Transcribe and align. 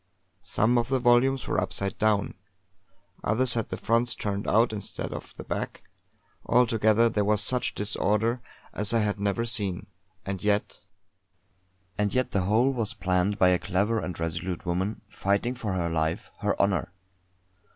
Some 0.45 0.79
of 0.79 0.87
the 0.89 0.97
volumes 0.97 1.45
were 1.45 1.61
upside 1.61 1.95
down; 1.99 2.33
others 3.23 3.53
had 3.53 3.69
the 3.69 3.77
fronts 3.77 4.15
turned 4.15 4.47
out 4.47 4.73
instead 4.73 5.13
of 5.13 5.35
the 5.37 5.43
back. 5.43 5.83
Altogether 6.47 7.07
there 7.07 7.23
was 7.23 7.43
such 7.43 7.75
disorder 7.75 8.41
as 8.73 8.93
I 8.95 9.01
had 9.01 9.19
never 9.19 9.45
seen. 9.45 9.85
And 10.25 10.43
yet!... 10.43 10.79
And 11.99 12.15
yet 12.15 12.31
the 12.31 12.41
whole 12.45 12.73
was 12.73 12.95
planned 12.95 13.37
by 13.37 13.49
a 13.49 13.59
clever 13.59 13.99
and 13.99 14.19
resolute 14.19 14.65
woman, 14.65 15.01
fighting 15.07 15.53
for 15.53 15.73
her 15.73 15.87
life 15.91 16.31
her 16.39 16.59
honour. 16.59 16.93